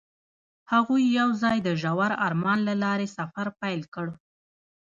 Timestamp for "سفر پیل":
3.17-3.81